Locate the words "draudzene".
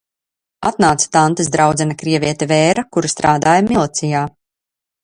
1.57-1.99